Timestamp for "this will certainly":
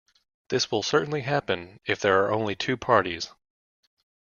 0.49-1.21